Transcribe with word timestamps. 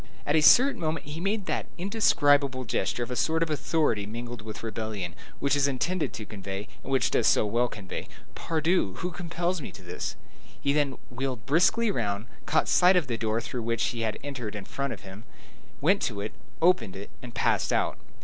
At 0.25 0.35
a 0.35 0.41
certain 0.41 0.81
moment 0.81 1.05
he 1.05 1.19
made 1.19 1.45
that 1.45 1.67
indescribable 1.77 2.63
gesture 2.65 3.03
of 3.03 3.11
a 3.11 3.15
sort 3.15 3.43
of 3.43 3.51
authority 3.51 4.07
mingled 4.07 4.41
with 4.41 4.63
rebellion, 4.63 5.13
which 5.37 5.55
is 5.55 5.67
intended 5.67 6.11
to 6.13 6.25
convey, 6.25 6.67
and 6.81 6.91
which 6.91 7.11
does 7.11 7.27
so 7.27 7.45
well 7.45 7.67
convey, 7.67 8.07
"Pardieu! 8.33 8.95
who 8.95 9.11
compels 9.11 9.61
me 9.61 9.71
to 9.71 9.83
this?" 9.83 10.15
Then 10.65 10.93
he 10.93 10.97
wheeled 11.13 11.45
briskly 11.45 11.91
round, 11.91 12.25
caught 12.47 12.67
sight 12.67 12.95
of 12.95 13.05
the 13.05 13.15
door 13.15 13.41
through 13.41 13.61
which 13.61 13.83
he 13.89 14.01
had 14.01 14.17
entered 14.23 14.55
in 14.55 14.65
front 14.65 14.91
of 14.91 15.01
him, 15.01 15.23
went 15.81 16.01
to 16.01 16.19
it, 16.19 16.31
opened 16.63 16.95
it, 16.95 17.11
and 17.21 17.35
passed 17.35 17.71
out. 17.71 17.99